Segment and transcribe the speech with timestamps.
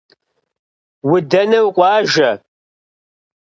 [1.11, 2.29] Удэнэ къуажэ?